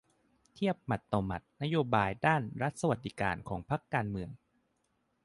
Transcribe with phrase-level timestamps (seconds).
[0.53, 4.29] เทียบหมัดต่อหมัด นโยบายด้าน 'รัฐสวัสดิการ' ของพรรคการเมือง